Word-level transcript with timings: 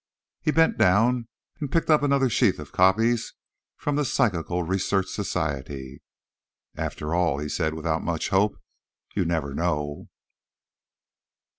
He 0.41 0.49
bent 0.49 0.79
down 0.79 1.27
and 1.59 1.71
picked 1.71 1.91
up 1.91 2.01
another 2.01 2.27
sheaf 2.27 2.57
of 2.57 2.71
copies 2.71 3.35
from 3.77 3.97
the 3.97 4.03
Psychical 4.03 4.63
Research 4.63 5.05
Society. 5.09 6.01
"After 6.73 7.13
all," 7.13 7.37
he 7.37 7.47
said, 7.47 7.75
without 7.75 8.01
much 8.01 8.29
hope, 8.29 8.57
"you 9.13 9.25
never 9.25 9.53
know." 9.53 10.09